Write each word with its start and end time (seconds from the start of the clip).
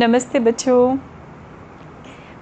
नमस्ते 0.00 0.38
बच्चों। 0.38 0.96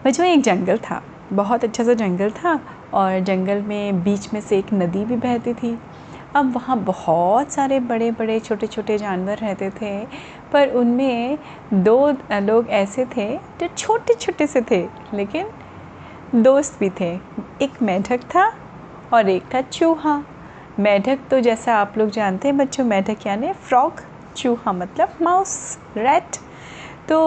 बच्चों, 0.05 0.27
एक 0.27 0.43
जंगल 0.43 0.77
था। 0.79 1.01
बहुत 1.33 1.65
अच्छा 1.65 1.85
सा 1.85 1.95
जंगल 1.95 2.31
था 2.31 2.53
और 2.95 3.19
जंगल 3.21 3.63
में 3.63 4.03
बीच 4.05 4.33
में 4.35 4.41
से 4.41 4.59
एक 4.59 4.73
नदी 4.73 5.05
भी 5.05 5.17
बहती 5.17 5.55
थी। 5.55 5.79
अब 6.37 6.53
वहाँ 6.55 6.79
बहुत 6.79 7.53
सारे 7.53 7.81
बड़े 7.81 8.11
बड़े 8.11 8.39
छोटे 8.41 8.67
छोटे 8.67 8.99
जानवर 8.99 9.39
रहते 9.39 9.71
थे, 9.71 10.07
पर 10.53 10.69
उनमें 10.71 11.39
दो 11.75 12.11
लोग 12.33 12.69
ऐसे 12.71 13.07
थे 13.17 13.29
जो 13.37 13.69
छोटे 13.69 14.15
छोटे 14.15 14.47
से 14.47 14.63
थे, 14.71 14.83
लेकिन 15.15 15.51
दोस्त 16.35 16.81
भी 16.81 16.91
थे। 16.91 17.13
एक 17.63 17.83
मेढक 17.83 18.31
था 18.35 18.53
और 19.13 19.29
एक 19.29 19.55
था 19.55 19.61
चूहा। 19.63 20.23
मेढक 20.79 21.29
तो 21.31 21.41
जैसा 21.41 21.77
आप 21.77 21.99
लोग 21.99 22.11
जानते 22.11 22.49
हैं 22.49 22.57
बच्चों, 22.57 22.85
मेढक 22.85 23.27
यानी 23.27 23.53
फ्रॉक 23.53 24.01
चूहा 24.37 24.73
मतलब 24.73 25.17
माउस 25.23 25.79
रैट 25.97 26.37
तो 27.09 27.19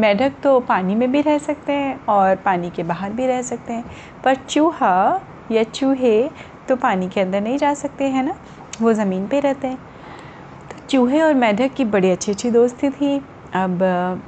मेढक 0.00 0.32
तो 0.42 0.58
पानी 0.60 0.94
में 0.94 1.10
भी 1.12 1.20
रह 1.20 1.38
सकते 1.38 1.72
हैं 1.72 2.04
और 2.08 2.36
पानी 2.36 2.70
के 2.70 2.82
बाहर 2.82 3.12
भी 3.12 3.26
रह 3.26 3.42
सकते 3.42 3.72
हैं। 3.72 3.84
पर 4.24 4.34
चूहा 4.34 5.20
या 5.52 5.62
चूहे 5.64 6.28
तो 6.68 6.76
पानी 6.76 7.08
के 7.08 7.20
अंदर 7.20 7.40
नहीं 7.40 7.58
जा 7.58 7.72
सकते, 7.74 8.04
हैं 8.04 8.22
ना? 8.22 8.34
वो 8.82 8.92
ज़मीन 8.92 9.26
पे 9.26 9.40
रहते 9.40 9.68
हैं। 9.68 9.78
तो 10.70 10.86
चूहे 10.90 11.20
और 11.20 11.34
मेढक 11.34 11.74
की 11.74 11.84
बड़ी 11.84 12.10
अच्छी 12.10 12.32
अच्छी 12.32 12.50
दोस्ती 12.50 12.90
थी। 12.90 13.16
अब, 13.54 13.78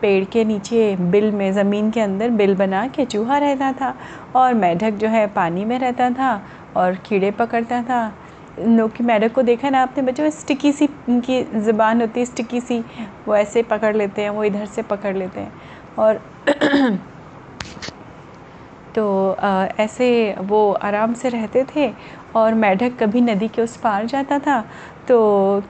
पेड़ 0.01 0.25
के 0.25 0.45
नीचे 0.45 0.95
बिल 0.97 1.31
में, 1.33 1.53
ज़मीन 1.53 1.91
के 1.91 2.01
अंदर 2.01 2.31
बिल 2.31 2.55
बना 2.57 2.87
के 2.89 3.05
चूहा 3.05 3.39
रहता 3.39 3.73
था 3.73 3.95
और 4.37 4.55
मेढक 4.55 4.95
जो 4.95 5.09
है 5.09 5.27
पानी 5.27 5.65
में 5.65 5.79
रहता 5.79 6.11
था 6.11 6.41
और 6.77 6.95
कीड़े 7.07 7.31
पकड़ता 7.31 7.83
था। 7.83 8.13
लोग 8.59 8.93
की 8.97 9.05
मेढक 9.05 9.33
को 9.35 9.43
देखा 9.43 9.71
ना 9.71 9.83
आपने 9.83 10.03
बच्चों 10.03 10.29
स्टिकी 10.31 10.73
सी 10.73 10.89
उनकी 11.09 11.43
ज़बान 11.63 12.01
होती 12.01 12.21
है 12.21 12.27
स्टिकी 12.27 12.61
सी 12.61 12.79
वो 13.27 13.37
ऐसे 13.37 13.63
पकड़ 13.65 13.95
लेते 13.97 14.23
हैं 14.23 14.31
वो 14.31 14.45
इधर 14.45 14.67
से 14.67 14.83
पकड़ 14.85 15.17
लेते 15.17 15.41
हैं। 15.41 15.53
और 15.99 16.21
तो 18.95 19.31
आ, 19.33 19.65
ऐसे 19.81 20.35
वो 20.41 20.71
आराम 20.73 21.15
से 21.15 21.29
रहते 21.29 21.65
थे 21.77 21.91
और 22.37 22.55
मेढक 22.55 22.97
कभी 23.01 23.21
नदी 23.21 23.49
के 23.49 23.63
उस 23.63 23.77
पार 23.77 24.07
जाता 24.07 24.39
था 24.39 24.61
तो 25.09 25.17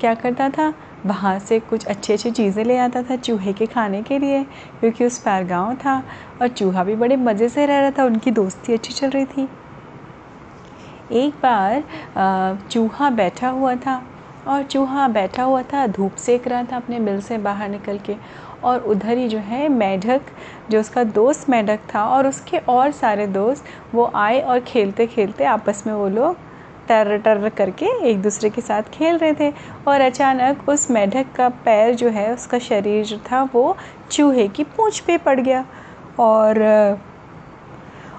क्या 0.01 0.15
करता 0.15 0.49
था? 0.49 0.73
वहाँ 1.07 1.39
से 1.39 1.59
कुछ 1.61 1.85
अच्छी 1.87 2.13
अच्छी 2.13 2.31
चीज़ें 2.31 2.65
ले 2.65 2.77
आता 2.79 3.03
था 3.03 3.17
चूहे 3.17 3.53
के 3.53 3.67
खाने 3.67 4.03
के 4.03 4.19
लिए 4.19 4.43
क्योंकि 4.81 5.05
उस 5.07 5.19
पार 5.19 5.45
गाँव 5.45 5.75
था 5.77 6.03
और 6.43 6.49
चूहा 6.49 6.85
भी 6.85 6.95
बड़े 6.97 7.17
मज़े 7.17 7.49
से 7.49 7.67
रह 7.67 7.81
रहा 7.81 7.91
था 7.99 8.05
उनकी 8.05 8.31
दोस्ती 8.31 8.73
अच्छी 8.73 8.93
चल 8.95 9.11
रही 9.11 9.25
थी। 9.27 9.49
एक 11.13 11.35
बार 11.43 11.83
चूहा 12.71 13.09
बैठा 13.11 13.49
हुआ 13.49 13.75
था 13.77 14.03
और 14.49 14.63
चूहा 14.63 15.07
बैठा 15.09 15.43
हुआ 15.43 15.63
था, 15.63 15.87
धूप 15.87 16.15
सेक 16.17 16.47
रहा 16.49 16.63
था 16.63 16.77
अपने 16.77 17.01
बिल 17.01 17.21
से 17.21 17.39
बाहर 17.39 17.69
निकल 17.69 17.99
के 17.99 18.17
और 18.65 18.81
उधर 18.81 19.17
ही 19.19 19.29
जो 19.29 19.39
है 19.39 19.69
मेढक, 19.69 20.23
जो 20.71 20.81
उसका 20.81 21.05
दोस्त 21.05 21.49
मेढक 21.51 21.81
था 21.95 22.05
और 22.07 22.27
उसके 22.27 22.59
और 22.59 22.91
सारे 22.93 23.27
दोस्त, 23.27 23.65
वो 23.95 24.11
आए 24.15 24.41
और 24.41 24.61
खेलते 24.61 25.07
खेलते 25.07 25.45
आपस 25.45 25.83
में 25.87 25.93
वो 25.95 26.09
लोग 26.09 26.37
टर 26.89 27.17
टर 27.19 27.49
करके 27.49 27.87
एक 28.11 28.23
दूसरे 28.23 28.51
के 28.51 28.61
साथ 28.61 28.83
खेल 28.93 29.19
रहे 29.19 29.33
थे 29.41 29.53
और 29.89 30.01
अचानक 30.01 30.69
उस 30.69 30.91
मेढक 30.91 31.33
का 31.37 31.49
पैर 31.65 31.95
जो 31.95 32.09
है, 32.09 32.33
उसका 32.35 32.59
शरीर 32.59 33.05
जो 33.05 33.19
था 33.31 33.43
वो 33.55 33.77
चूहे 34.11 34.49
की 34.49 34.65
पूँछ 34.65 35.01
पे 35.01 35.19
पड़ 35.19 35.41
गया 35.41 35.65
और 36.21 36.63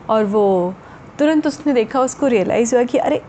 और 0.09 0.23
वो 0.23 0.73
तुरंत 1.19 1.47
उसने 1.47 1.73
देखा, 1.73 1.99
उसको 1.99 2.27
रियलाइज़ 2.27 2.75
हुआ 2.75 2.83
कि 2.83 2.97
अरे, 2.97 3.21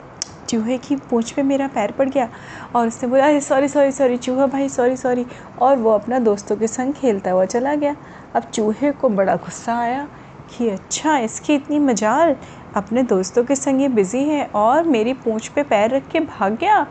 चूहे 0.48 0.76
की 0.78 0.96
पूँछ 0.96 1.30
पे 1.32 1.42
मेरा 1.42 1.66
पैर 1.68 1.90
पड़ 1.92 2.08
गया। 2.08 2.28
और 2.76 2.86
उसने 2.86 3.08
बोला, 3.08 3.26
अरे 3.26 3.40
सॉरी 3.40 3.68
सॉरी 3.68 3.92
सॉरी 3.92 4.16
चूहा 4.16 4.46
भाई 4.46 4.68
सॉरी 4.68 4.96
सॉरी 4.96 5.26
और 5.60 5.76
वो 5.76 5.90
अपना 5.90 6.18
दोस्तों 6.18 6.56
के 6.56 6.66
संग 6.66 6.92
खेलता 6.92 7.30
हुआ 7.30 7.44
चला 7.44 7.74
गया। 7.74 7.96
अब 8.34 8.42
चूहे 8.44 8.92
को 8.92 9.08
बड़ा 9.08 9.34
गुस्सा 9.36 9.78
आया 9.78 10.08
कि 10.50 10.68
अच्छा 10.68 11.16
इसकी 11.18 11.54
इतनी 11.54 11.78
मजाल। 11.78 12.36
अपने 12.76 13.02
दोस्तों 13.02 13.44
के 13.44 13.54
संग 13.56 13.80
ये 13.82 13.88
बिज़ी 13.88 14.24
है 14.24 14.44
और 14.54 14.84
मेरी 14.84 15.12
पूँछ 15.14 15.48
पे 15.48 15.62
पैर 15.62 15.90
रख 15.90 16.08
के 16.08 16.20
भाग 16.20 16.56
गया। 16.56 16.86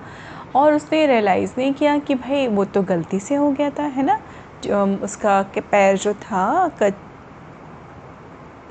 और 0.55 0.73
उसने 0.73 1.05
रियलाइज़ 1.07 1.51
नहीं 1.57 1.73
किया 1.73 1.97
कि 1.97 2.15
भाई, 2.15 2.47
वो 2.47 2.65
तो 2.65 2.81
गलती 2.81 3.19
से 3.19 3.35
हो 3.35 3.51
गया 3.51 3.69
था, 3.69 3.83
है 3.83 4.03
ना? 4.03 4.19
उसका 5.03 5.41
के 5.43 5.61
पैर 5.61 5.97
जो 5.97 6.13
था 6.13 6.67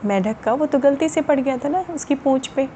मेढक 0.07 0.41
का, 0.45 0.53
वो 0.53 0.67
तो 0.67 0.79
गलती 0.79 1.09
से 1.09 1.21
पड़ 1.23 1.39
गया 1.41 1.57
था 1.57 1.69
ना 1.69 1.85
उसकी 1.95 2.15
पूँछ 2.17 2.49
पे। 2.49 2.69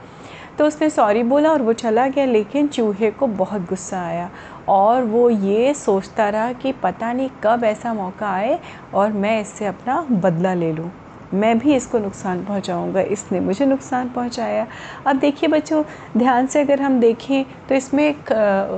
तो 0.58 0.66
उसने 0.66 0.88
सॉरी 0.90 1.22
बोला 1.22 1.50
और 1.50 1.62
वो 1.62 1.72
चला 1.72 2.06
गया, 2.08 2.24
लेकिन 2.26 2.68
चूहे 2.68 3.10
को 3.10 3.26
बहुत 3.26 3.68
गुस्सा 3.68 4.00
आया 4.00 4.30
और 4.68 5.02
वो 5.02 5.28
ये 5.30 5.74
सोचता 5.74 6.28
रहा 6.28 6.52
कि 6.52 6.72
पता 6.74 7.12
नहीं 7.12 7.28
कब 7.44 7.64
ऐसा 7.64 7.92
मौका 7.94 8.28
आए 8.28 8.58
और 8.94 9.12
मैं 9.14 9.40
इससे 9.40 9.66
अपना 9.66 10.00
बदला 10.12 10.54
ले 10.54 10.72
लूँ। 10.72 10.90
मैं 11.34 11.58
भी 11.58 11.74
इसको 11.74 11.98
नुकसान 11.98 12.44
पहुंचाऊँगा, 12.44 13.00
इसने 13.00 13.40
मुझे 13.40 13.66
नुकसान 13.66 14.08
पहुँचाया। 14.08 14.66
अब 15.06 15.18
देखिए 15.18 15.48
बच्चों, 15.48 15.82
ध्यान 16.16 16.46
से 16.46 16.60
अगर 16.60 16.82
हम 16.82 16.98
देखें 17.00 17.44
तो 17.68 17.74
इसमें 17.74 18.04
एक 18.04 18.32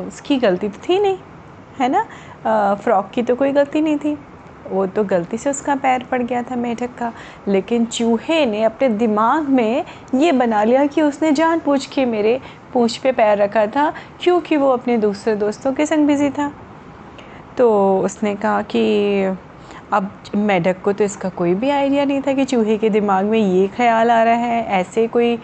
उसकी 0.08 0.36
गलती 0.38 0.68
तो 0.68 0.78
थी 0.88 0.98
नहीं, 0.98 1.18
है 1.78 1.88
ना? 1.88 2.04
फ़्रॉक 2.74 3.10
की 3.10 3.22
तो 3.22 3.36
कोई 3.36 3.52
गलती 3.52 3.80
नहीं 3.80 3.98
थी। 3.98 4.16
वो 4.70 4.86
तो 4.86 5.04
गलती 5.04 5.38
से 5.38 5.50
उसका 5.50 5.74
पैर 5.74 6.04
पड़ 6.10 6.22
गया 6.22 6.42
था 6.42 6.56
मेढक 6.56 6.94
का। 6.98 7.12
लेकिन 7.48 7.84
चूहे 7.86 8.44
ने 8.46 8.62
अपने 8.64 8.88
दिमाग 8.88 9.48
में 9.48 9.84
ये 10.14 10.32
बना 10.32 10.62
लिया 10.64 10.86
कि 10.86 11.02
उसने 11.02 11.32
जान 11.32 11.60
पूछ 11.60 11.86
के 11.86 12.04
मेरे 12.06 12.40
पूछ 12.72 12.96
पे 12.96 13.12
पैर 13.12 13.38
रखा 13.38 13.66
था, 13.66 13.92
क्योंकि 14.22 14.56
वो 14.56 14.70
अपने 14.70 14.96
दूसरे 14.98 15.36
दोस्तों 15.36 15.72
के 15.72 15.86
संग 15.86 16.06
बिज़ी 16.06 16.30
था। 16.30 16.52
तो 17.58 17.98
उसने 18.00 18.34
कहा 18.34 18.62
कि 18.62 19.36
अब 19.92 20.10
मेढक 20.36 20.80
को 20.82 20.92
तो 20.92 21.04
इसका 21.04 21.28
कोई 21.28 21.54
भी 21.54 21.70
आइडिया 21.70 22.04
नहीं 22.04 22.20
था 22.22 22.32
कि 22.32 22.44
चूहे 22.44 22.76
के 22.78 22.88
दिमाग 22.90 23.24
में 23.24 23.38
ये 23.38 23.66
ख्याल 23.68 24.10
आ 24.10 24.22
रहा 24.22 24.34
है। 24.34 24.64
ऐसे 24.70 25.06
कोई 25.08 25.36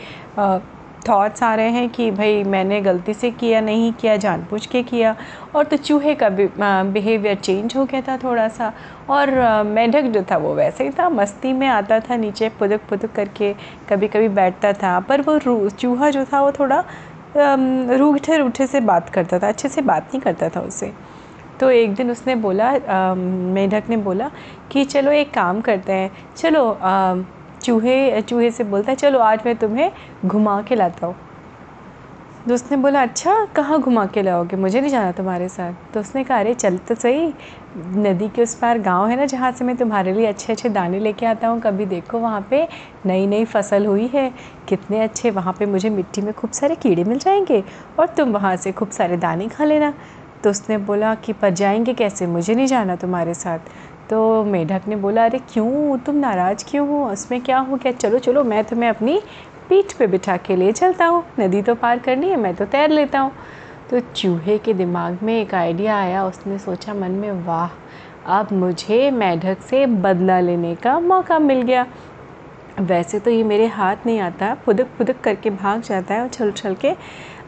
थॉट्स 1.08 1.42
आ 1.42 1.54
रहे 1.54 1.70
हैं 1.70 1.88
कि 1.88 2.10
भाई 2.10 2.42
मैंने 2.44 2.80
गलती 2.80 3.14
से 3.14 3.30
किया 3.30 3.60
नहीं 3.60 3.92
किया 3.92 4.16
जानबूझ 4.16 4.64
के 4.66 4.82
किया 4.82 5.14
और 5.54 5.64
तो 5.64 5.76
चूहे 5.76 6.14
का 6.14 6.28
बिहेवियर 6.28 7.36
चेंज 7.36 7.76
हो 7.76 7.84
गया 7.84 8.00
था 8.00 8.16
थोड़ा 8.16 8.46
सा 8.48 8.72
और 9.10 9.30
मेढक 9.64 10.10
जो 10.10 10.22
था 10.30 10.36
वो 10.36 10.54
वैसे 10.54 10.84
ही 10.84 10.90
था 10.90 11.08
मस्ती 11.08 11.52
में 11.52 11.66
आता 11.66 12.00
था 12.00 12.16
नीचे 12.16 12.48
पुदक 12.48 12.88
पुदक 12.90 13.12
करके 13.14 13.54
कभी 13.88 14.08
कभी 14.08 14.28
बैठता 14.28 14.72
था 14.72 14.98
पर 15.00 15.20
वो 15.20 15.38
चूहा 15.70 16.10
जो 16.10 16.24
था 16.24 16.42
वो 16.42 16.52
थोड़ा 16.52 16.84
रूठे 17.96 18.36
रूठे 18.36 18.66
से 18.66 18.80
बात 18.80 19.10
करता 19.10 19.38
था 19.38 19.48
अच्छे 19.48 19.68
से 19.68 19.82
बात 19.82 20.02
नहीं 20.04 20.20
करता 20.20 20.48
था 20.48 20.60
उससे 20.60 20.92
तो 21.60 21.70
एक 21.70 21.94
दिन 21.94 22.10
उसने 22.10 22.34
बोला 22.34 22.72
मेढक 23.14 23.88
ने 23.88 23.96
बोला 23.96 24.30
कि 24.72 24.84
चलो 24.84 25.12
एक 25.12 25.32
काम 25.34 25.60
करते 25.60 25.92
हैं 25.92 26.10
चलो 26.36 26.70
आ, 26.70 27.14
चूहे 27.66 28.20
चूहे 28.22 28.50
से 28.50 28.64
बोलता 28.64 28.90
है, 28.92 28.96
चलो, 28.96 29.18
आज 29.18 29.40
मैं 29.46 29.56
तुम्हें 29.56 29.90
घुमा 30.26 30.62
के 30.62 30.74
लाता 30.74 31.06
हूँ। 31.06 31.14
तो 32.48 32.54
उसने 32.54 32.76
बोला 32.76 33.02
अच्छा 33.02 33.44
कहाँ 33.44 33.80
घुमा 33.80 34.06
के 34.06 34.22
लाओगे? 34.22 34.56
मुझे 34.56 34.80
नहीं 34.80 34.90
जाना 34.90 35.12
तुम्हारे 35.12 35.48
साथ। 35.48 35.72
तो 35.94 36.00
उसने 36.00 36.24
कहा, 36.24 36.38
अरे, 36.38 36.54
चल 36.54 36.76
तो 36.78 36.94
सही। 36.94 37.32
नदी 37.76 38.28
के 38.28 38.42
उस 38.42 38.54
पार 38.54 38.78
गाँव 38.78 39.06
है 39.08 39.16
ना, 39.16 39.26
जहाँ 39.26 39.52
से 39.52 39.64
मैं 39.64 39.76
तुम्हारे 39.76 40.12
लिए 40.12 40.26
अच्छे 40.26 40.52
अच्छे 40.52 40.68
दाने 40.68 40.98
लेके 40.98 41.26
आता 41.26 41.48
हूँ, 41.48 41.60
कभी 41.60 41.86
देखो 41.86 42.18
वहाँ 42.18 42.46
पे 42.50 42.68
नई 43.06 43.26
नई 43.26 43.44
फ़सल 43.44 43.86
हुई 43.86 44.06
है। 44.06 44.32
कितने 44.68 45.00
अच्छे, 45.00 45.30
वहाँ 45.30 45.52
पे 45.58 45.66
मुझे 45.66 45.90
मिट्टी 45.90 46.22
में 46.22 46.32
खूब 46.34 46.50
सारे 46.50 46.74
कीड़े 46.74 47.04
मिल 47.04 47.18
जाएँगे 47.18 47.62
और 47.98 48.06
तुम 48.06 48.32
वहाँ 48.32 48.56
से 48.56 48.72
खूब 48.72 48.90
सारे 48.90 49.16
दाने 49.16 49.48
खा 49.48 49.64
लेना। 49.64 49.92
तो 50.44 50.50
उसने 50.50 50.78
बोला 50.78 51.14
कि, 51.14 51.32
पर 51.32 51.50
जाएँगे 51.50 51.94
कैसे? 51.94 52.26
मुझे 52.26 52.54
नहीं 52.54 52.66
जाना 52.66 52.96
तुम्हारे 52.96 53.34
साथ। 53.34 53.58
तो 54.10 54.44
मेढक 54.44 54.82
ने 54.88 54.96
बोला, 54.96 55.24
अरे 55.24 55.38
क्यों? 55.38 55.98
तुम 55.98 56.14
नाराज़ 56.14 56.64
क्यों 56.68 56.88
हो? 56.88 57.08
उसमें 57.10 57.40
क्या 57.40 57.58
हो 57.58 57.76
गया? 57.76 57.92
चलो 57.92 58.18
चलो, 58.18 58.44
मैं 58.44 58.64
तुम्हें 58.64 58.90
अपनी 58.90 59.22
पीठ 59.68 59.92
पे 59.92 60.06
बिठा 60.06 60.36
के 60.36 60.56
ले 60.56 60.72
चलता 60.72 61.06
हूँ। 61.06 61.24
नदी 61.40 61.62
तो 61.62 61.74
पार 61.74 61.98
करनी 61.98 62.28
है, 62.28 62.36
मैं 62.36 62.54
तो 62.54 62.64
तैर 62.64 62.90
लेता 62.90 63.20
हूँ। 63.20 63.32
तो 63.90 64.00
चूहे 64.00 64.58
के 64.58 64.74
दिमाग 64.74 65.18
में 65.22 65.40
एक 65.40 65.54
आइडिया 65.54 65.98
आया। 65.98 66.24
उसने 66.24 66.58
सोचा, 66.58 66.94
मन 66.94 67.10
में, 67.10 67.32
वाह, 67.44 67.68
अब 68.40 68.52
मुझे 68.52 69.10
मेढक 69.10 69.60
से 69.60 69.86
बदला 69.86 70.40
लेने 70.40 70.74
का 70.74 71.00
मौका 71.00 71.38
मिल 71.38 71.62
गया। 71.62 71.86
वैसे 72.80 73.18
तो 73.18 73.30
ये 73.30 73.42
मेरे 73.42 73.66
हाथ 73.66 73.96
नहीं 74.06 74.20
आता। 74.20 74.54
फुदक 74.54 74.86
फुदक 74.98 75.20
करके 75.20 75.50
भाग 75.50 75.80
जाता 75.80 76.14
है 76.14 76.20
और 76.20 76.28
छल 76.28 76.50
छल 76.52 76.74
के 76.74 76.92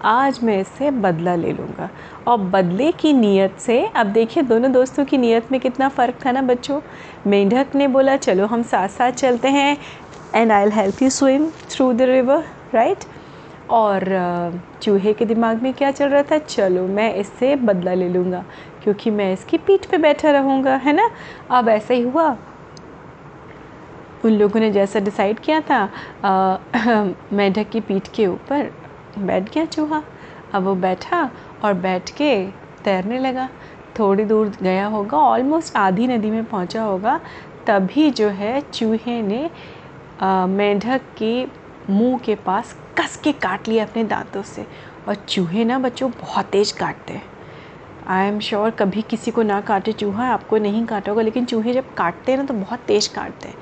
आज 0.04 0.38
मैं 0.42 0.58
इससे 0.60 0.90
बदला 0.90 1.34
ले 1.34 1.52
लूँगा। 1.52 1.88
और 2.26 2.38
बदले 2.38 2.90
की 2.92 3.12
नीयत 3.12 3.58
से, 3.58 3.84
अब 3.86 4.06
देखिए 4.06 4.42
दोनों 4.42 4.72
दोस्तों 4.72 5.04
की 5.04 5.18
नीयत 5.18 5.52
में 5.52 5.60
कितना 5.60 5.88
फ़र्क 5.88 6.18
था 6.26 6.32
ना 6.32 6.42
बच्चों। 6.42 6.80
मेंढक 7.26 7.74
ने 7.74 7.88
बोला, 7.88 8.16
चलो 8.16 8.46
हम 8.46 8.62
साथ 8.62 8.88
साथ 8.88 9.12
चलते 9.12 9.48
हैं 9.48 9.76
and 10.34 10.52
I 10.52 10.70
help 10.70 11.02
you 11.02 11.10
swim 11.10 11.48
through 11.70 11.92
the 11.92 12.02
river 12.02 12.44
right 12.74 13.04
और 13.70 14.04
चूहे 14.82 15.12
के 15.12 15.24
दिमाग 15.24 15.62
में 15.62 15.72
क्या 15.74 15.90
चल 15.90 16.08
रहा 16.08 16.22
था? 16.22 16.38
चलो 16.38 16.86
मैं 16.88 17.14
इससे 17.14 17.54
बदला 17.56 17.94
ले 17.94 18.08
लूँगा, 18.08 18.44
क्योंकि 18.82 19.10
मैं 19.10 19.32
इसकी 19.32 19.58
पीठ 19.58 19.86
पे 19.86 19.98
बैठा 19.98 20.30
रहूँगा, 20.30 20.76
है 20.76 20.92
ना? 20.92 21.10
अब 21.50 21.68
ऐसा 21.68 21.94
ही 21.94 22.02
हुआ। 22.02 22.36
उन 24.24 24.32
लोगों 24.32 24.60
ने 24.60 24.70
जैसा 24.72 25.00
डिसाइड 25.00 25.38
किया 25.40 25.60
था 25.60 27.14
मेढक 27.32 27.68
की 27.70 27.80
पीठ 27.80 28.08
के 28.14 28.26
ऊपर 28.26 28.70
बैठ 29.18 29.52
गया 29.54 29.64
चूहा। 29.64 30.02
अब 30.54 30.62
वो 30.64 30.74
बैठा 30.76 31.30
और 31.64 31.74
बैठ 31.74 32.10
के 32.10 32.34
तैरने 32.84 33.18
लगा। 33.18 33.48
थोड़ी 33.98 34.24
दूर 34.24 34.52
गया 34.62 34.86
होगा 34.86 35.18
ऑलमोस्ट 35.18 35.76
आधी 35.76 36.06
नदी 36.06 36.30
में 36.30 36.44
पहुँचा 36.44 36.82
होगा। 36.82 37.20
तभी 37.66 38.10
जो 38.10 38.28
है 38.28 38.60
चूहे 38.60 39.20
ने 39.22 39.50
मेंढक 40.22 41.00
के 41.18 41.46
मुँह 41.90 42.18
के 42.18 42.34
पास 42.36 42.76
कस 42.98 43.16
के 43.16 43.32
काट 43.32 43.68
लिया 43.68 43.84
अपने 43.84 44.04
दांतों 44.04 44.42
से। 44.42 44.66
और 45.08 45.14
चूहे 45.14 45.64
ना 45.64 45.78
बच्चों, 45.78 46.10
बहुत 46.10 46.44
तेज़ 46.44 46.74
काटते 46.78 47.12
हैं। 47.12 47.22
आई 48.06 48.28
एम 48.28 48.38
श्योर 48.40 48.70
कभी 48.70 49.02
किसी 49.02 49.30
को 49.30 49.42
ना 49.42 49.60
काटे 49.60 49.92
चूहा, 49.92 50.28
आपको 50.28 50.58
नहीं 50.58 50.84
काटा 50.86 51.10
होगा, 51.12 51.22
लेकिन 51.22 51.44
चूहे 51.44 51.72
जब 51.72 51.94
काटते 51.94 52.32
हैं 52.32 52.38
ना 52.38 52.44
तो 52.44 52.54
बहुत 52.54 52.78
तेज़ 52.78 53.12
काटते 53.14 53.48
हैं। 53.48 53.54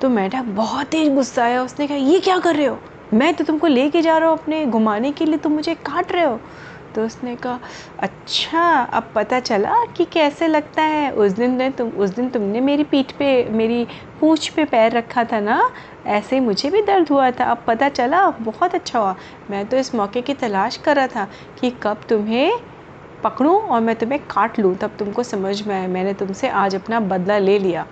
तो 0.00 0.08
मेंढक 0.08 0.44
बहुत 0.44 0.86
तेज़ 0.86 1.10
गुस्सा 1.12 1.44
आया, 1.44 1.62
उसने 1.62 1.86
कहा, 1.86 1.96
ये 1.96 2.20
क्या 2.20 2.38
कर 2.38 2.56
रहे 2.56 2.66
हो? 2.66 2.78
मैं 3.14 3.32
तो 3.34 3.44
तुमको 3.44 3.66
लेके 3.66 4.02
जा 4.02 4.18
रहा 4.18 4.28
हूँ 4.28 4.38
अपने 4.38 4.66
घुमाने 4.66 5.12
के 5.12 5.24
लिए, 5.24 5.36
तुम 5.36 5.52
मुझे 5.52 5.74
काट 5.74 6.12
रहे 6.12 6.24
हो। 6.24 6.40
तो 6.94 7.04
उसने 7.04 7.34
कहा 7.36 7.60
अच्छा 7.98 8.62
अब 8.82 9.10
पता 9.14 9.38
चला 9.40 9.74
कि 9.96 10.04
कैसे 10.04 10.46
लगता 10.48 10.82
है। 10.82 11.10
उस 11.12 11.32
दिन 11.32 11.50
ने 11.50 11.70
तुम, 11.70 11.88
उस 11.88 12.10
दिन 12.10 12.28
तुमने 12.30 12.60
मेरी 12.60 12.84
पीठ 12.84 13.12
पे, 13.12 13.44
मेरी 13.44 13.86
पूँछ 14.20 14.48
पे 14.48 14.64
पैर 14.64 14.92
रखा 14.92 15.24
था 15.24 15.40
ना, 15.40 15.70
ऐसे 16.06 16.36
ही 16.36 16.40
मुझे 16.40 16.70
भी 16.70 16.82
दर्द 16.82 17.08
हुआ 17.08 17.30
था। 17.30 17.44
अब 17.44 17.64
पता 17.66 17.88
चला, 17.88 18.30
बहुत 18.30 18.74
अच्छा 18.74 18.98
हुआ। 18.98 19.14
मैं 19.50 19.66
तो 19.66 19.76
इस 19.76 19.94
मौके 19.94 20.22
की 20.22 20.34
तलाश 20.34 20.76
कर 20.76 20.96
रहा 20.96 21.06
था 21.06 21.28
कि 21.60 21.70
कब 21.82 22.00
तुम्हें 22.08 22.52
पकड़ूं 23.24 23.60
और 23.60 23.80
मैं 23.80 23.96
तुम्हें 23.96 24.20
काट 24.20 24.58
लूँ। 24.58 24.74
तब 24.76 24.96
तुमको 24.98 25.22
समझ 25.22 25.66
में 25.66 25.74
आया, 25.74 25.88
मैंने 25.88 26.14
तुमसे 26.14 26.48
आज 26.48 26.74
अपना 26.74 27.00
बदला 27.00 27.38
ले 27.38 27.58
लिया। 27.58 27.86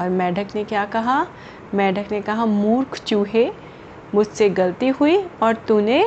और 0.00 0.08
मेढक 0.08 0.54
ने 0.54 0.64
क्या 0.64 0.84
कहा? 0.84 1.26
मेढक 1.74 2.12
ने 2.12 2.20
कहा, 2.20 2.46
मूर्ख 2.46 2.98
चूहे 2.98 3.50
मुझसे 4.14 4.48
गलती 4.50 4.88
हुई 4.90 5.16
और 5.42 5.54
तूने 5.68 6.04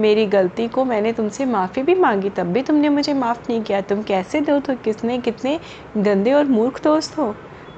मेरी 0.00 0.26
गलती 0.26 0.66
को 0.68 0.84
मैंने 0.84 1.12
तुमसे 1.12 1.44
माफ़ी 1.44 1.82
भी 1.82 1.94
मांगी, 1.94 2.30
तब 2.30 2.46
भी 2.46 2.62
तुमने 2.62 2.88
मुझे 2.88 3.12
माफ़ 3.14 3.40
नहीं 3.48 3.62
किया। 3.62 3.80
तुम 3.80 4.02
कैसे 4.02 4.40
दो 4.40 4.58
तो 4.60 4.74
किसने 4.74 5.18
कितने 5.18 5.58
गंदे 5.96 6.32
और 6.32 6.44
मूर्ख 6.44 6.82
दोस्त 6.84 7.18
हो? 7.18 7.34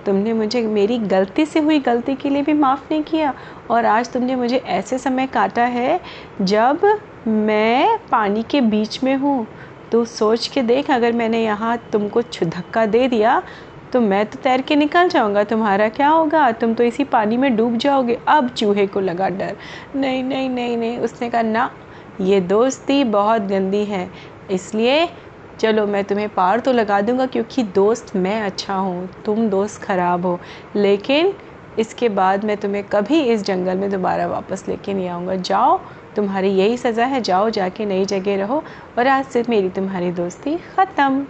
तुमने 0.06 0.32
मुझे 0.32 0.62
मेरी 0.62 0.98
गलती 0.98 1.44
से 1.46 1.60
हुई 1.60 1.78
गलती 1.80 2.14
के 2.14 2.30
लिए 2.30 2.42
भी 2.42 2.52
माफ़ 2.52 2.82
नहीं 2.90 3.02
किया 3.02 3.34
और 3.70 3.84
आज 3.84 4.12
तुमने 4.12 4.36
मुझे 4.36 4.56
ऐसे 4.56 4.98
समय 4.98 5.26
काटा 5.26 5.64
है 5.64 6.00
जब 6.42 6.84
मैं 7.26 7.98
पानी 8.10 8.42
के 8.42 8.60
बीच 8.60 9.02
में 9.04 9.14
हूँ। 9.16 9.46
तो 9.92 10.04
सोच 10.04 10.46
के 10.46 10.62
देख, 10.62 10.90
अगर 10.90 11.12
मैंने 11.12 11.42
यहाँ 11.44 11.76
तुमको 11.92 12.22
धक्का 12.22 12.84
दे 12.86 13.06
दिया 13.08 13.42
तो 13.96 14.00
मैं 14.00 14.24
तो 14.26 14.38
तैर 14.42 14.60
के 14.60 14.76
निकल 14.76 15.08
जाऊँगा, 15.08 15.42
तुम्हारा 15.44 15.88
क्या 15.88 16.08
होगा? 16.08 16.50
तुम 16.52 16.72
तो 16.74 16.84
इसी 16.84 17.04
पानी 17.04 17.36
में 17.36 17.54
डूब 17.56 17.76
जाओगे। 17.76 18.18
अब 18.28 18.48
चूहे 18.48 18.86
को 18.86 19.00
लगा 19.00 19.28
डर। 19.28 19.56
नहीं 19.96 20.22
नहीं 20.24 20.48
नहीं 20.50 20.76
नहीं, 20.76 20.98
उसने 20.98 21.28
कहा, 21.30 21.42
ना, 21.42 21.70
ये 22.20 22.40
दोस्ती 22.40 23.04
बहुत 23.04 23.42
गंदी 23.42 23.84
है। 23.84 24.10
इसलिए 24.50 25.08
चलो, 25.60 25.86
मैं 25.86 26.02
तुम्हें 26.04 26.28
पार 26.28 26.60
तो 26.60 26.72
लगा 26.72 27.00
दूँगा, 27.00 27.26
क्योंकि 27.26 27.62
दोस्त 27.62 28.14
मैं 28.16 28.40
अच्छा 28.42 28.74
हूँ, 28.74 29.08
तुम 29.24 29.48
दोस्त 29.48 29.82
ख़राब 29.82 30.26
हो। 30.26 30.38
लेकिन 30.76 31.32
इसके 31.78 32.08
बाद 32.08 32.44
मैं 32.44 32.56
तुम्हें 32.56 32.84
कभी 32.84 33.20
इस 33.22 33.44
जंगल 33.44 33.78
में 33.78 33.90
दोबारा 33.90 34.26
वापस 34.26 34.64
लेके 34.68 34.94
नहीं 34.94 35.08
आऊँगा। 35.08 35.36
जाओ, 35.36 35.78
तुम्हारी 36.16 36.50
यही 36.50 36.76
सज़ा 36.76 37.04
है, 37.04 37.20
जाओ, 37.20 37.48
जाके 37.50 37.86
नई 37.86 38.04
जगह 38.04 38.36
रहो 38.36 38.62
और 38.98 39.06
आज 39.06 39.24
से 39.24 39.44
मेरी 39.48 39.68
तुम्हारी 39.70 40.12
दोस्ती 40.12 40.56
ख़त्म। 40.76 41.26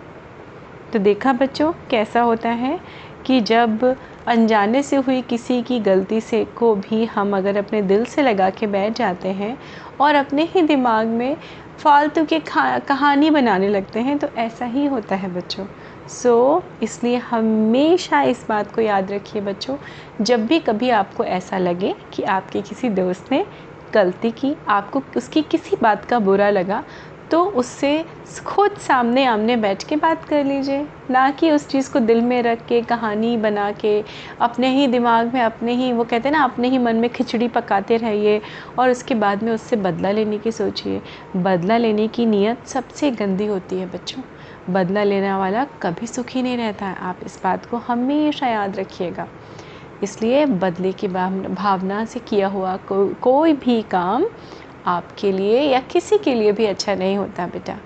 तो 0.92 0.98
देखा 0.98 1.32
बच्चों 1.32 1.72
कैसा 1.90 2.20
होता 2.20 2.48
है 2.48 2.80
कि 3.26 3.40
जब 3.40 3.96
अनजाने 4.26 4.82
से 4.82 4.96
हुई 4.96 5.22
किसी 5.22 5.62
की 5.62 5.80
गलती 5.80 6.20
से 6.20 6.44
को 6.44 6.74
भी 6.74 7.04
हम 7.04 7.36
अगर 7.36 7.56
अपने 7.56 7.82
दिल 7.82 8.04
से 8.04 8.22
लगा 8.22 8.50
के 8.50 8.66
बैठ 8.66 8.92
जाते 8.92 9.28
हैं 9.28 9.58
और 10.00 10.14
अपने 10.14 10.42
ही 10.44 10.62
दिमाग 10.62 11.06
में 11.06 11.36
फालतू 11.78 12.24
के 12.24 12.38
कहानी 12.88 13.30
बनाने 13.30 13.68
लगते 13.68 14.00
हैं 14.00 14.18
तो 14.18 14.28
ऐसा 14.38 14.64
ही 14.64 14.86
होता 14.86 15.16
है 15.16 15.34
बच्चों। 15.34 15.66
सो 16.08 16.62
so, 16.62 16.82
इसलिए 16.82 17.16
हमेशा 17.16 18.22
इस 18.22 18.46
बात 18.48 18.74
को 18.74 18.80
याद 18.80 19.12
रखिए 19.12 19.42
बच्चों 19.42 19.76
जब 20.24 20.46
भी 20.46 20.58
कभी 20.58 20.90
आपको 20.90 21.24
ऐसा 21.24 21.58
लगे 21.58 21.94
कि 22.12 22.22
आपके 22.22 22.62
किसी 22.62 22.88
दोस्त 22.88 23.32
ने 23.32 23.44
गलती 23.94 24.30
की 24.30 24.56
आपको 24.68 25.02
उसकी 25.16 25.42
किसी 25.42 25.76
बात 25.82 26.04
का 26.04 26.18
बुरा 26.18 26.50
लगा 26.50 26.84
तो 27.30 27.44
उससे 27.44 28.04
खुद 28.46 28.76
सामने 28.78 29.24
आमने 29.24 29.56
बैठ 29.56 29.82
के 29.84 29.96
बात 29.96 30.24
कर 30.24 30.44
लीजिए। 30.44 30.86
ना 31.10 31.30
कि 31.30 31.50
उस 31.50 31.66
चीज़ 31.68 31.92
को 31.92 31.98
दिल 32.00 32.20
में 32.20 32.42
रख 32.42 32.66
के 32.66 32.80
कहानी 32.82 33.36
बना 33.36 33.70
के 33.72 34.04
अपने 34.40 34.68
ही 34.68 34.86
दिमाग 34.86 35.34
में 35.34 35.40
अपने 35.40 35.74
ही 35.74 35.92
वो 35.92 36.04
कहते 36.04 36.28
हैं 36.28 36.36
ना 36.36 36.42
अपने 36.44 36.68
ही 36.68 36.78
मन 36.78 36.96
में 36.96 37.10
खिचड़ी 37.10 37.48
पकाते 37.48 37.96
रहिए 37.96 38.40
और 38.78 38.90
उसके 38.90 39.14
बाद 39.14 39.42
में 39.42 39.52
उससे 39.52 39.76
बदला 39.76 40.10
लेने 40.10 40.38
की 40.38 40.52
सोचिए। 40.52 41.00
बदला 41.36 41.76
लेने 41.76 42.08
की 42.08 42.26
नीयत 42.26 42.66
सबसे 42.66 43.10
गंदी 43.10 43.46
होती 43.46 43.76
है 43.76 43.86
बच्चों। 43.86 44.22
बदला 44.72 45.02
लेने 45.04 45.32
वाला 45.32 45.64
कभी 45.82 46.06
सुखी 46.06 46.42
नहीं 46.42 46.56
रहता। 46.56 46.86
है 46.86 46.96
आप 46.96 47.20
इस 47.26 47.40
बात 47.44 47.66
को 47.66 47.76
हमेशा 47.76 48.46
याद 48.46 48.76
रखिएगा। 48.76 49.28
इसलिए 50.02 50.46
बदले 50.46 50.92
की 50.92 51.08
भावना 51.08 52.04
से 52.04 52.20
किया 52.20 52.48
हुआ 52.48 52.76
को, 52.76 53.06
कोई 53.08 53.52
भी 53.52 53.82
काम 53.82 54.24
आपके 54.86 55.32
लिए 55.32 55.60
या 55.60 55.80
किसी 55.80 56.18
के 56.18 56.34
लिए 56.34 56.52
भी 56.52 56.66
अच्छा 56.66 56.94
नहीं 56.94 57.16
होता 57.16 57.46
बेटा। 57.46 57.78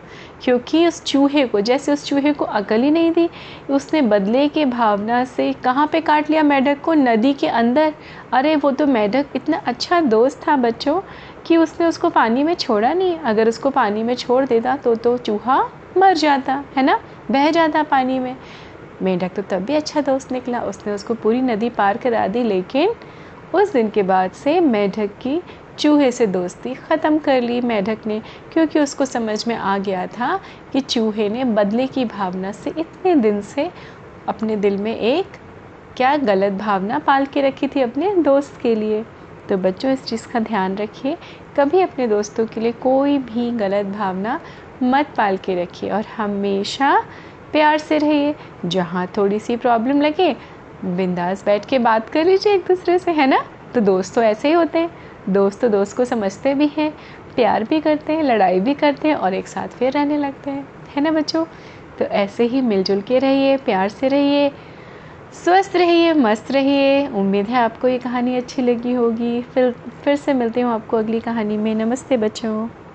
क्योंकि 0.42 0.86
उस 0.86 1.04
चूहे 1.04 1.46
को, 1.46 1.60
जैसे 1.60 1.92
उस 1.92 2.04
चूहे 2.04 2.32
को 2.32 2.44
अकल 2.44 2.82
ही 2.82 2.90
नहीं 2.90 3.10
दी, 3.12 3.28
उसने 3.70 4.02
बदले 4.02 4.48
के 4.48 4.64
भावना 4.64 5.24
से 5.24 5.52
कहाँ 5.52 5.86
पे 5.86 6.00
काट 6.00 6.30
लिया 6.30 6.42
मेढक 6.42 6.80
को? 6.80 6.94
नदी 6.94 7.32
के 7.32 7.48
अंदर। 7.48 7.94
अरे, 8.32 8.56
वो 8.56 8.70
तो 8.70 8.86
मेढक 8.86 9.26
इतना 9.36 9.62
अच्छा 9.66 10.00
दोस्त 10.00 10.48
था 10.48 10.56
बच्चों 10.56 11.00
कि 11.46 11.56
उसने 11.56 11.86
उसको 11.86 12.10
पानी 12.10 12.42
में 12.42 12.54
छोड़ा 12.54 12.92
नहीं। 12.92 13.18
अगर 13.18 13.48
उसको 13.48 13.70
पानी 13.70 14.02
में 14.02 14.14
छोड़ 14.14 14.44
देता 14.46 14.76
तो 14.76 14.94
तो 14.94 15.16
चूहा 15.18 15.70
मर 15.96 16.14
जाता, 16.14 16.64
है 16.76 16.82
ना? 16.82 17.00
बह 17.30 17.50
जाता 17.50 17.82
पानी 17.82 18.18
में। 18.18 18.36
मेढक 19.02 19.30
तो 19.36 19.42
तब 19.42 19.58
भी 19.58 19.74
अच्छा 19.74 20.00
दोस्त 20.00 20.32
निकला। 20.32 20.60
उसने 20.60 20.92
उसको 20.92 21.14
पूरी 21.14 21.40
नदी 21.42 21.68
पार 21.68 21.96
करा 21.96 22.26
दी, 22.28 22.42
लेकिन 22.42 22.94
उस 23.54 23.72
दिन 23.72 23.88
के 23.90 24.02
बाद 24.02 24.30
से 24.30 24.60
मेढक 24.60 25.10
की 25.20 25.42
चूहे 25.80 26.10
से 26.12 26.26
दोस्ती 26.26 26.74
ख़त्म 26.74 27.18
कर 27.18 27.40
ली 27.42 27.60
मेढक 27.60 28.06
ने, 28.06 28.20
क्योंकि 28.52 28.80
उसको 28.80 29.04
समझ 29.04 29.46
में 29.48 29.54
आ 29.56 29.76
गया 29.78 30.06
था 30.08 30.38
कि 30.72 30.80
चूहे 30.80 31.28
ने 31.28 31.44
बदले 31.44 31.86
की 31.86 32.04
भावना 32.04 32.52
से 32.52 32.70
इतने 32.70 33.14
दिन 33.14 33.40
से 33.42 33.70
अपने 34.28 34.56
दिल 34.56 34.76
में 34.76 34.96
एक 34.96 35.38
क्या 35.96 36.16
गलत 36.16 36.52
भावना 36.52 36.98
पाल 36.98 37.26
के 37.26 37.40
रखी 37.40 37.68
थी 37.68 37.80
अपने 37.80 38.14
दोस्त 38.14 38.60
के 38.62 38.74
लिए। 38.74 39.04
तो 39.48 39.56
बच्चों, 39.56 39.90
इस 39.90 40.04
चीज़ 40.04 40.26
का 40.28 40.40
ध्यान 40.40 40.76
रखिए, 40.76 41.16
कभी 41.58 41.80
अपने 41.80 42.06
दोस्तों 42.06 42.46
के 42.46 42.60
लिए 42.60 42.72
कोई 42.72 43.18
भी 43.18 43.50
गलत 43.50 43.86
भावना 43.86 44.40
मत 44.82 45.14
पाल 45.16 45.36
के 45.36 45.62
रखिए 45.62 45.90
और 45.90 46.04
हमेशा 46.16 46.94
प्यार 47.52 47.78
से 47.78 47.98
रहिए। 47.98 48.34
जहाँ 48.64 49.06
थोड़ी 49.16 49.38
सी 49.38 49.56
प्रॉब्लम 49.56 50.00
लगे, 50.00 50.34
बिंदास 50.84 51.44
बैठ 51.44 51.64
के 51.64 51.78
बात 51.78 52.08
कर 52.10 52.24
लीजिए 52.24 52.54
एक 52.54 52.64
दूसरे 52.68 52.98
से, 52.98 53.10
है 53.10 53.26
ना? 53.26 53.44
तो 53.74 53.80
दोस्त 53.80 54.14
तो 54.14 54.22
ऐसे 54.22 54.48
ही 54.48 54.54
होते 54.54 54.78
हैं। 54.78 54.99
दोस्त 55.28 55.60
तो 55.60 55.68
दोस्त 55.68 55.96
को 55.96 56.04
समझते 56.04 56.54
भी 56.54 56.66
हैं, 56.66 56.94
प्यार 57.36 57.64
भी 57.64 57.80
करते 57.80 58.12
हैं, 58.12 58.22
लड़ाई 58.22 58.60
भी 58.60 58.74
करते 58.74 59.08
हैं 59.08 59.14
और 59.14 59.34
एक 59.34 59.48
साथ 59.48 59.68
फिर 59.68 59.92
रहने 59.92 60.18
लगते 60.18 60.50
हैं। 60.50 60.68
है 60.96 61.02
ना 61.02 61.10
बच्चों? 61.10 61.44
तो 61.98 62.04
ऐसे 62.04 62.44
ही 62.44 62.60
मिलजुल 62.60 63.00
के 63.00 63.18
रहिए, 63.18 63.56
प्यार 63.56 63.88
से 63.88 64.08
रहिए, 64.08 64.52
स्वस्थ 65.44 65.76
रहिए, 65.76 66.12
मस्त 66.12 66.52
रहिए। 66.52 67.06
उम्मीद 67.08 67.46
है 67.46 67.56
आपको 67.56 67.88
ये 67.88 67.98
कहानी 67.98 68.36
अच्छी 68.36 68.62
लगी 68.62 68.92
होगी। 68.92 69.42
फिर 69.42 69.74
फिर 70.04 70.16
से 70.16 70.34
मिलती 70.34 70.60
हूँ 70.60 70.72
आपको 70.72 70.96
अगली 70.96 71.20
कहानी 71.20 71.56
में। 71.56 71.74
नमस्ते 71.74 72.16
बच्चों। 72.16 72.68